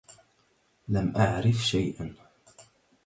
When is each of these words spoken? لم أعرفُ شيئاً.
لم 0.87 1.17
أعرفُ 1.17 1.55
شيئاً. 1.57 2.15